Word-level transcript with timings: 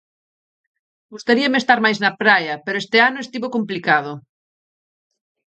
Gustaríame 1.13 1.57
estar 1.59 1.79
máis 1.85 1.97
na 2.03 2.11
praia 2.21 2.53
pero 2.65 2.77
este 2.83 2.97
ano 3.07 3.19
estivo 3.21 3.47
complicado. 3.55 4.11